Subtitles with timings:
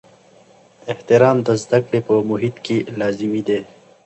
[0.91, 3.59] احترام د زده کړې په محیط کې لازمي دی.